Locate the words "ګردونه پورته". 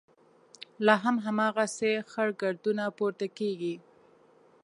2.41-3.27